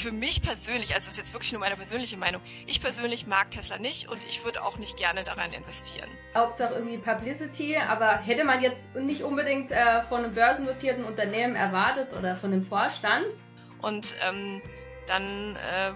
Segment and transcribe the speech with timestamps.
[0.00, 3.50] für mich persönlich, also das ist jetzt wirklich nur meine persönliche Meinung, ich persönlich mag
[3.50, 6.08] Tesla nicht und ich würde auch nicht gerne daran investieren.
[6.34, 12.12] Hauptsache irgendwie Publicity, aber hätte man jetzt nicht unbedingt äh, von einem börsennotierten Unternehmen erwartet
[12.18, 13.26] oder von dem Vorstand.
[13.82, 14.62] Und ähm,
[15.06, 15.92] dann äh,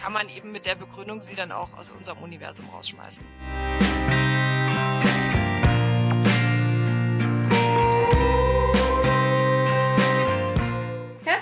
[0.00, 3.24] kann man eben mit der Begründung sie dann auch aus unserem Universum rausschmeißen.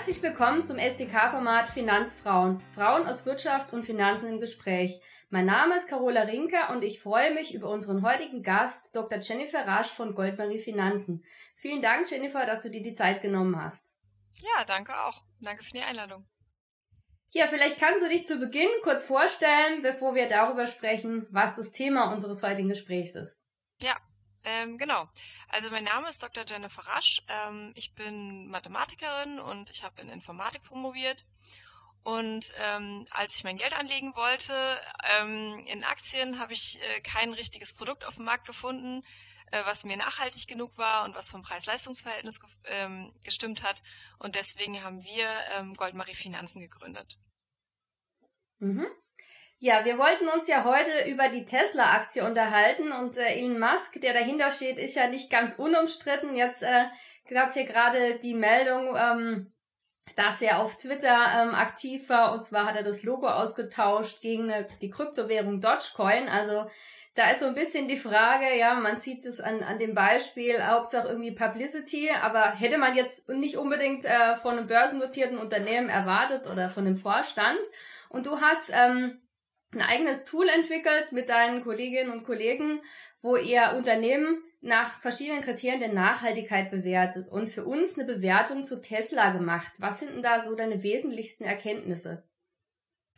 [0.07, 2.61] Herzlich willkommen zum SDK-Format Finanzfrauen.
[2.73, 5.01] Frauen aus Wirtschaft und Finanzen im Gespräch.
[5.29, 9.19] Mein Name ist Carola Rinker und ich freue mich über unseren heutigen Gast, Dr.
[9.19, 11.25] Jennifer Rasch von Goldmarie Finanzen.
[11.57, 13.93] Vielen Dank, Jennifer, dass du dir die Zeit genommen hast.
[14.35, 15.23] Ja, danke auch.
[15.41, 16.25] Danke für die Einladung.
[17.31, 21.73] Ja, vielleicht kannst du dich zu Beginn kurz vorstellen, bevor wir darüber sprechen, was das
[21.73, 23.43] Thema unseres heutigen Gesprächs ist.
[23.81, 23.97] Ja,
[24.43, 25.09] ähm, genau.
[25.49, 26.45] Also mein Name ist Dr.
[26.47, 27.21] Jennifer Rasch.
[27.27, 31.25] Ähm, ich bin Mathematikerin und ich habe in Informatik promoviert.
[32.03, 34.79] Und ähm, als ich mein Geld anlegen wollte
[35.19, 39.03] ähm, in Aktien, habe ich äh, kein richtiges Produkt auf dem Markt gefunden,
[39.51, 43.83] äh, was mir nachhaltig genug war und was vom Preis-Leistungs-Verhältnis ge ähm, gestimmt hat.
[44.19, 47.17] Und deswegen haben wir ähm, Goldmarie Finanzen gegründet.
[48.59, 48.87] Mhm.
[49.59, 54.13] Ja, wir wollten uns ja heute über die Tesla-Aktie unterhalten und äh, Elon Musk, der
[54.13, 56.35] dahinter steht, ist ja nicht ganz unumstritten.
[56.35, 56.85] Jetzt äh,
[57.27, 59.51] gab es hier gerade die Meldung, ähm,
[60.15, 64.51] dass er auf Twitter ähm, aktiv war und zwar hat er das Logo ausgetauscht gegen
[64.51, 66.29] eine, die Kryptowährung Dogecoin.
[66.29, 66.69] Also
[67.15, 70.63] da ist so ein bisschen die Frage, ja, man sieht es an, an dem Beispiel,
[70.67, 76.45] Hauptsache irgendwie Publicity, aber hätte man jetzt nicht unbedingt äh, von einem börsennotierten Unternehmen erwartet
[76.45, 77.59] oder von dem Vorstand.
[78.09, 79.19] Und du hast ähm,
[79.73, 82.81] ein eigenes Tool entwickelt mit deinen Kolleginnen und Kollegen,
[83.21, 88.81] wo ihr Unternehmen nach verschiedenen Kriterien der Nachhaltigkeit bewertet und für uns eine Bewertung zu
[88.81, 89.73] Tesla gemacht.
[89.77, 92.23] Was sind denn da so deine wesentlichsten Erkenntnisse?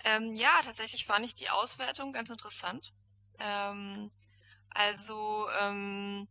[0.03, 2.93] Ähm, ja, tatsächlich fand ich die Auswertung ganz interessant.
[3.39, 4.11] Ähm,
[4.69, 6.27] also ähm,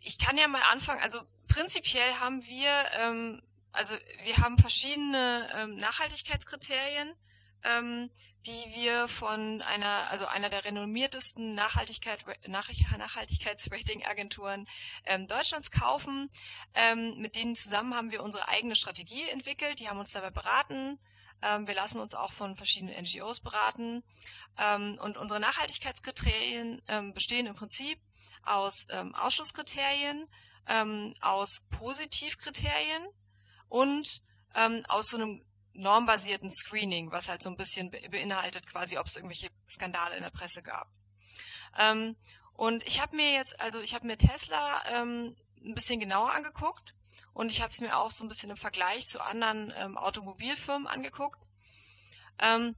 [0.00, 1.00] ich kann ja mal anfangen.
[1.00, 7.14] Also prinzipiell haben wir, ähm, also wir haben verschiedene ähm, Nachhaltigkeitskriterien,
[7.64, 8.10] ähm,
[8.46, 14.66] die wir von einer, also einer der renommiertesten Nachhaltigkeit, Nachhaltigkeitsrating-Agenturen
[15.06, 16.28] ähm, Deutschlands kaufen.
[16.74, 19.78] Ähm, mit denen zusammen haben wir unsere eigene Strategie entwickelt.
[19.78, 20.98] Die haben uns dabei beraten.
[21.42, 24.02] Ähm, wir lassen uns auch von verschiedenen NGOs beraten.
[24.58, 28.00] Ähm, und unsere Nachhaltigkeitskriterien ähm, bestehen im Prinzip
[28.42, 30.28] aus ähm, Ausschlusskriterien,
[31.20, 33.02] aus Positivkriterien
[33.68, 34.22] und
[34.86, 35.44] aus so einem
[35.74, 40.30] normbasierten Screening, was halt so ein bisschen beinhaltet quasi, ob es irgendwelche Skandale in der
[40.30, 40.88] Presse gab.
[41.78, 42.16] Ähm,
[42.54, 46.94] und ich habe mir jetzt, also ich habe mir Tesla ähm, ein bisschen genauer angeguckt
[47.32, 50.86] und ich habe es mir auch so ein bisschen im Vergleich zu anderen ähm, Automobilfirmen
[50.86, 51.40] angeguckt.
[52.38, 52.76] Ähm,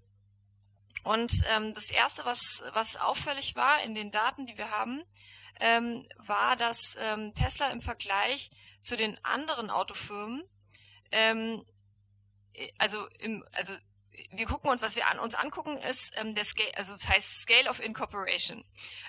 [1.03, 5.03] und ähm, das erste, was was auffällig war in den Daten, die wir haben,
[5.61, 6.97] ähm, war, dass
[7.35, 8.51] Tesla im Vergleich
[8.81, 10.43] zu den anderen Autofirmen
[12.79, 13.75] also im, also
[14.31, 17.43] wir gucken uns, was wir an, uns angucken, ist ähm, der Scale, also das heißt
[17.43, 18.65] Scale of Incorporation.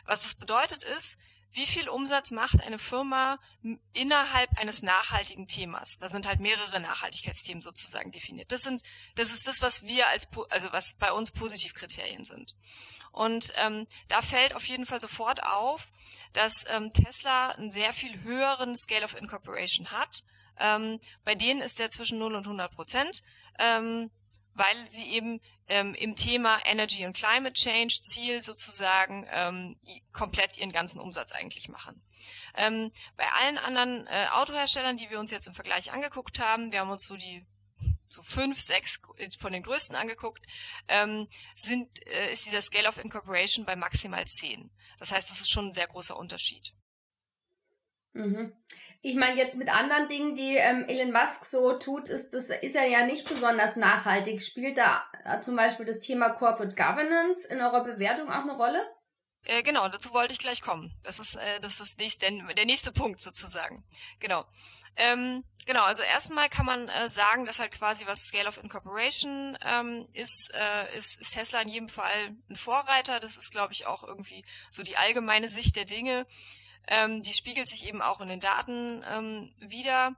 [0.06, 1.18] Was das bedeutet ist,
[1.52, 3.40] wie viel Umsatz macht eine Firma
[3.94, 5.98] innerhalb eines nachhaltigen Themas?
[5.98, 8.52] Da sind halt mehrere Nachhaltigkeitsthemen sozusagen definiert.
[8.52, 8.82] Das sind,
[9.16, 12.56] das ist das, was wir als, also was bei uns Positivkriterien sind.
[13.14, 15.88] Und ähm, da fällt auf jeden Fall sofort auf,
[16.34, 20.26] dass ähm, Tesla einen sehr viel höheren Scale of Incorporation hat
[20.60, 23.24] ähm, bei denen ist der zwischen 0 und 100 Prozent,
[23.60, 24.12] ähm,
[24.54, 29.78] weil sie eben ähm, im Thema Energy und Climate Change Ziel sozusagen ähm,
[30.14, 32.02] komplett ihren ganzen Umsatz eigentlich machen.
[32.56, 36.80] Ähm, bei allen anderen äh, Autoherstellern, die wir uns jetzt im Vergleich angeguckt haben, wir
[36.80, 37.46] haben uns so die
[38.08, 39.02] so fünf, sechs
[39.40, 40.46] von den größten angeguckt,
[40.88, 44.72] ähm, sind, äh, ist dieser Scale of Incorporation bei maximal zehn.
[45.00, 46.74] Das heißt, das ist schon ein sehr großer Unterschied.
[48.16, 48.54] Mhm.
[49.02, 52.76] Ich meine, jetzt mit anderen Dingen, die ähm, Elon Musk so tut, ist, das ist
[52.76, 54.42] er ja nicht besonders nachhaltig.
[54.42, 58.84] Spielt da äh, zum Beispiel das Thema Corporate Governance in eurer Bewertung auch eine Rolle?
[59.44, 60.92] Äh, genau, dazu wollte ich gleich kommen.
[61.04, 63.84] Das ist, äh, das ist nächst, der, der nächste Punkt sozusagen.
[64.20, 64.46] Genau.
[64.96, 69.58] Ähm, genau, also erstmal kann man äh, sagen, dass halt quasi was Scale of Incorporation
[69.70, 73.20] ähm, ist, äh, ist, ist Tesla in jedem Fall ein Vorreiter.
[73.20, 76.26] Das ist, glaube ich, auch irgendwie so die allgemeine Sicht der Dinge.
[76.88, 80.16] Ähm, die spiegelt sich eben auch in den Daten ähm, wieder.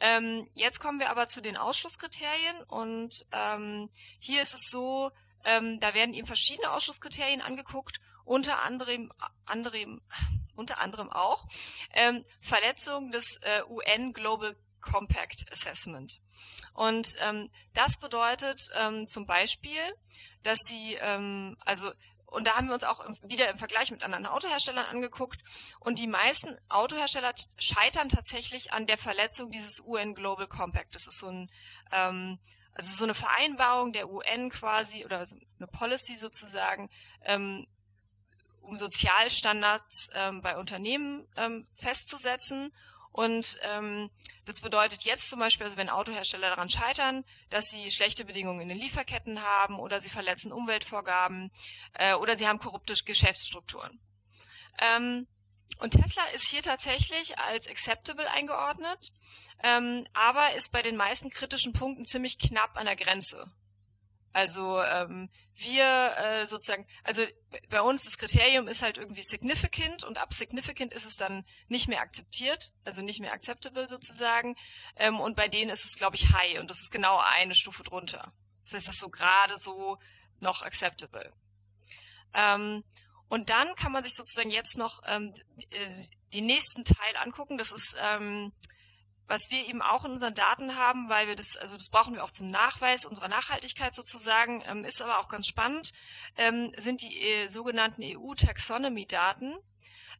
[0.00, 5.10] Ähm, jetzt kommen wir aber zu den Ausschlusskriterien und ähm, hier ist es so,
[5.44, 9.12] ähm, da werden eben verschiedene Ausschlusskriterien angeguckt, unter anderem,
[9.46, 10.02] anderem,
[10.56, 11.46] unter anderem auch
[11.94, 16.20] ähm, Verletzung des äh, UN Global Compact Assessment.
[16.74, 19.80] Und ähm, das bedeutet ähm, zum Beispiel,
[20.42, 21.90] dass sie, ähm, also
[22.26, 25.40] und da haben wir uns auch wieder im Vergleich mit anderen Autoherstellern angeguckt.
[25.80, 30.94] Und die meisten Autohersteller scheitern tatsächlich an der Verletzung dieses UN Global Compact.
[30.94, 31.50] Das ist so ein,
[31.92, 32.38] ähm,
[32.74, 36.90] also so eine Vereinbarung der UN quasi oder so eine Policy sozusagen,
[37.24, 37.66] ähm,
[38.60, 42.72] um Sozialstandards ähm, bei Unternehmen ähm, festzusetzen.
[43.16, 44.10] Und ähm,
[44.44, 48.68] das bedeutet jetzt zum Beispiel, also wenn Autohersteller daran scheitern, dass sie schlechte Bedingungen in
[48.68, 51.50] den Lieferketten haben oder sie verletzen Umweltvorgaben
[51.94, 53.98] äh, oder sie haben korrupte Geschäftsstrukturen.
[54.78, 55.26] Ähm,
[55.78, 59.12] und Tesla ist hier tatsächlich als acceptable eingeordnet,
[59.62, 63.50] ähm, aber ist bei den meisten kritischen Punkten ziemlich knapp an der Grenze.
[64.36, 67.22] Also ähm, wir äh, sozusagen, also
[67.70, 71.88] bei uns das Kriterium ist halt irgendwie significant und ab significant ist es dann nicht
[71.88, 74.54] mehr akzeptiert, also nicht mehr acceptable sozusagen.
[74.96, 77.82] Ähm, und bei denen ist es, glaube ich, high und das ist genau eine Stufe
[77.82, 78.34] drunter.
[78.64, 79.96] Das heißt, es ist so gerade so
[80.40, 81.32] noch acceptable.
[82.34, 82.84] Ähm,
[83.30, 85.32] und dann kann man sich sozusagen jetzt noch ähm,
[86.34, 87.56] die nächsten Teil angucken.
[87.56, 88.52] Das ist ähm,
[89.28, 92.22] was wir eben auch in unseren Daten haben, weil wir das, also das brauchen wir
[92.22, 95.92] auch zum Nachweis unserer Nachhaltigkeit sozusagen, ähm, ist aber auch ganz spannend,
[96.36, 99.56] ähm, sind die äh, sogenannten EU-Taxonomy-Daten.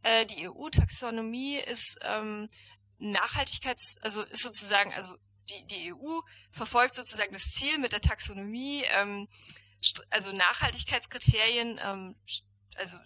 [0.02, 2.48] Äh, die EU-Taxonomie ist ähm,
[2.98, 5.16] Nachhaltigkeits, also ist sozusagen, also
[5.50, 6.20] die, die EU
[6.50, 9.28] verfolgt sozusagen das Ziel mit der Taxonomie, ähm,
[10.10, 12.16] also Nachhaltigkeitskriterien, ähm,
[12.76, 12.98] also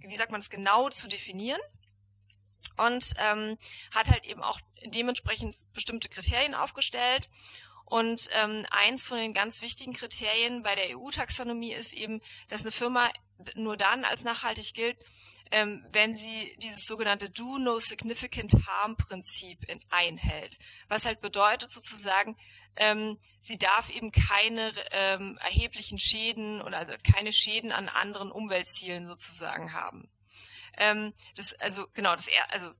[0.00, 1.60] wie sagt man es genau zu definieren
[2.76, 3.56] und ähm,
[3.94, 7.28] hat halt eben auch dementsprechend bestimmte Kriterien aufgestellt.
[7.86, 12.72] Und ähm, eins von den ganz wichtigen Kriterien bei der EU-Taxonomie ist eben, dass eine
[12.72, 13.10] Firma
[13.54, 14.96] nur dann als nachhaltig gilt,
[15.50, 19.58] ähm, wenn sie dieses sogenannte Do No Significant Harm Prinzip
[19.90, 20.58] einhält.
[20.88, 22.36] Was halt bedeutet sozusagen,
[22.76, 29.04] ähm, sie darf eben keine ähm, erheblichen Schäden oder also keine Schäden an anderen Umweltzielen
[29.04, 30.08] sozusagen haben.
[30.78, 32.72] Ähm, das, also genau, das also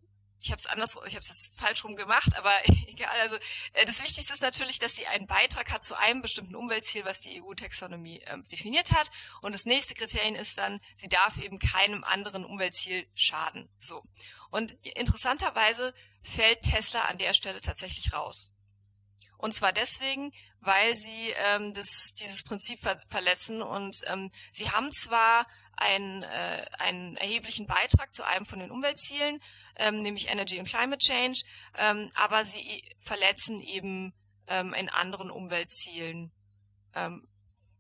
[0.45, 2.53] ich habe es anders, ich habe es falsch rum gemacht, aber
[2.87, 3.19] egal.
[3.21, 3.37] Also
[3.73, 7.23] äh, das Wichtigste ist natürlich, dass sie einen Beitrag hat zu einem bestimmten Umweltziel, was
[7.23, 9.11] die EU-Taxonomie äh, definiert hat.
[9.41, 13.71] Und das nächste Kriterium ist dann, sie darf eben keinem anderen Umweltziel schaden.
[13.79, 14.05] So.
[14.51, 18.53] Und interessanterweise fällt Tesla an der Stelle tatsächlich raus.
[19.39, 24.91] Und zwar deswegen, weil sie ähm, das, dieses Prinzip ver verletzen und ähm, sie haben
[24.91, 29.41] zwar einen, äh, einen erheblichen Beitrag zu einem von den Umweltzielen,
[29.77, 31.43] ähm, nämlich Energy and Climate Change,
[31.77, 34.15] ähm, aber sie verletzen eben
[34.47, 36.33] ähm, in anderen Umweltzielen
[36.95, 37.27] ähm,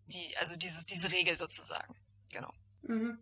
[0.06, 1.94] die, also dieses, diese Regel sozusagen.
[2.32, 2.52] Genau.
[2.82, 3.18] Mhm.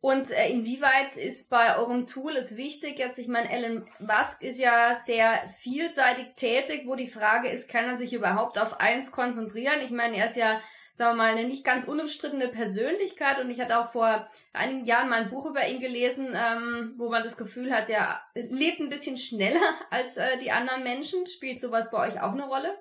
[0.00, 4.58] Und äh, inwieweit ist bei eurem Tool es wichtig, jetzt, ich meine, Elon Musk ist
[4.58, 9.80] ja sehr vielseitig tätig, wo die Frage ist, kann er sich überhaupt auf eins konzentrieren?
[9.82, 10.60] Ich meine, er ist ja
[10.94, 15.08] sagen wir mal, eine nicht ganz unumstrittene Persönlichkeit und ich hatte auch vor einigen Jahren
[15.08, 18.88] mal ein Buch über ihn gelesen, ähm, wo man das Gefühl hat, der lebt ein
[18.88, 21.26] bisschen schneller als äh, die anderen Menschen.
[21.26, 22.78] Spielt sowas bei euch auch eine Rolle?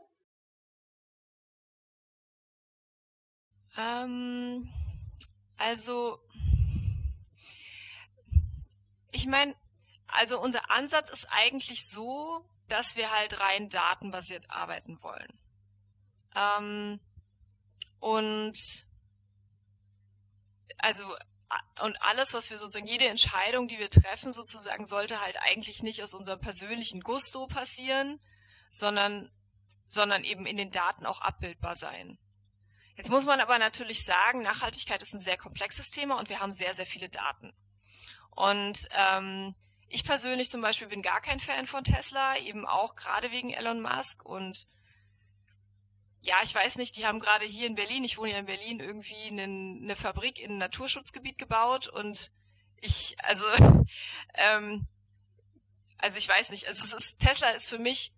[3.76, 4.70] Ähm,
[5.58, 6.20] also,
[9.12, 9.56] ich meine,
[10.08, 15.34] also unser Ansatz ist eigentlich so, dass wir halt rein datenbasiert arbeiten wollen.
[16.36, 17.00] Ähm,
[18.04, 18.86] und
[20.78, 21.06] also
[21.82, 26.04] und alles, was wir sozusagen, jede Entscheidung, die wir treffen, sozusagen, sollte halt eigentlich nicht
[26.04, 28.20] aus unserem persönlichen Gusto passieren,
[28.70, 29.32] sondern,
[29.88, 32.18] sondern eben in den Daten auch abbildbar sein.
[32.96, 36.54] Jetzt muss man aber natürlich sagen, Nachhaltigkeit ist ein sehr komplexes Thema und wir haben
[36.54, 37.54] sehr, sehr viele Daten.
[38.32, 39.56] Und ähm,
[39.88, 43.82] ich persönlich zum Beispiel bin gar kein Fan von Tesla, eben auch gerade wegen Elon
[43.82, 44.68] Musk und
[46.24, 48.80] ja, ich weiß nicht, die haben gerade hier in Berlin, ich wohne ja in Berlin,
[48.80, 52.32] irgendwie eine, eine Fabrik in ein Naturschutzgebiet gebaut und
[52.80, 53.46] ich, also,
[54.36, 54.88] ähm,
[55.98, 58.14] also ich weiß nicht, also es ist, Tesla ist für mich,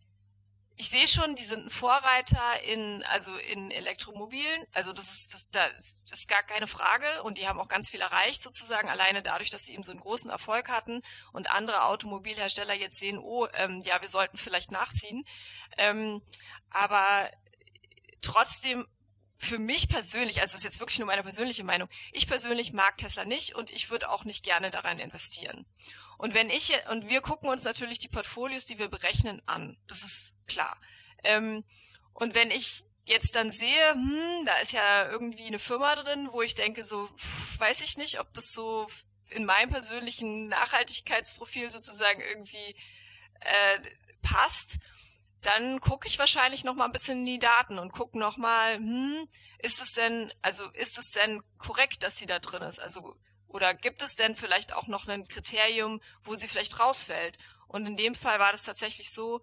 [0.77, 5.50] ich sehe schon, die sind ein Vorreiter in, also in Elektromobilen, also das ist, das,
[5.50, 9.50] das ist gar keine Frage und die haben auch ganz viel erreicht sozusagen, alleine dadurch,
[9.50, 13.81] dass sie eben so einen großen Erfolg hatten und andere Automobilhersteller jetzt sehen, oh, ähm,
[13.81, 15.24] ja, wir sollten vielleicht nachziehen,
[15.77, 16.21] ähm,
[16.69, 17.31] aber
[18.25, 18.88] trotzdem
[19.38, 22.98] für mich persönlich, also das ist jetzt wirklich nur meine persönliche Meinung, ich persönlich mag
[22.98, 25.65] Tesla nicht und ich würde auch nicht gerne daran investieren.
[26.17, 29.77] Und wenn ich, und wir gucken uns natürlich die Portfolios, die wir berechnen, an.
[29.88, 30.79] Das ist klar.
[31.24, 31.65] Ähm,
[32.13, 36.41] und wenn ich jetzt dann sehe, hm, da ist ja irgendwie eine Firma drin, wo
[36.41, 37.10] ich denke, so,
[37.58, 38.88] weiß ich nicht, ob das so
[39.29, 42.75] in meinem persönlichen Nachhaltigkeitsprofil sozusagen irgendwie
[43.41, 43.79] äh,
[44.22, 44.77] passt,
[45.46, 48.75] dann gucke ich wahrscheinlich noch mal ein bisschen in die Daten und gucke noch mal,
[48.75, 49.28] hm,
[49.60, 52.80] ist es denn, also ist es denn korrekt, dass sie da drin ist?
[52.80, 53.16] Also
[53.48, 57.38] oder gibt es denn vielleicht auch noch ein Kriterium, wo sie vielleicht rausfällt?
[57.68, 59.42] Und in dem Fall war das tatsächlich so,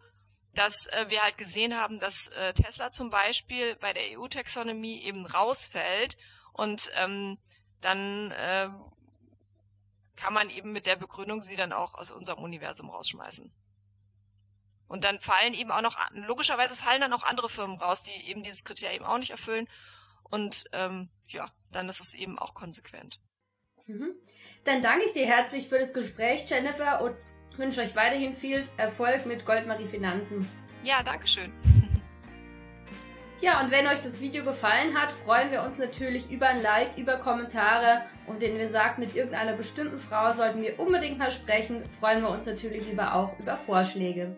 [0.55, 5.25] dass äh, wir halt gesehen haben, dass äh, Tesla zum Beispiel bei der EU-Taxonomie eben
[5.25, 6.17] rausfällt
[6.53, 7.39] und ähm,
[7.81, 8.69] dann äh,
[10.17, 13.53] kann man eben mit der Begründung sie dann auch aus unserem Universum rausschmeißen.
[14.93, 18.43] Und dann fallen eben auch noch, logischerweise fallen dann auch andere Firmen raus, die eben
[18.43, 19.67] dieses Kriterium auch nicht erfüllen.
[20.25, 23.19] Und ähm, ja, dann ist es eben auch konsequent.
[23.87, 24.15] Mhm.
[24.65, 27.17] Dann danke ich dir herzlich für das Gespräch, Jennifer, und
[27.57, 30.47] wünsche euch weiterhin viel Erfolg mit Goldmarie Finanzen.
[30.85, 31.51] Ja, danke schön.
[33.41, 36.99] Ja, und wenn euch das Video gefallen hat, freuen wir uns natürlich über ein Like,
[36.99, 41.83] über Kommentare und wenn wir sagt, mit irgendeiner bestimmten Frau sollten wir unbedingt mal sprechen,
[41.99, 44.37] freuen wir uns natürlich lieber auch über Vorschläge.